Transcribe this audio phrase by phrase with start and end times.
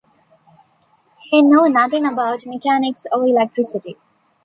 [1.19, 3.97] He knew nothing about mechanics or electricity.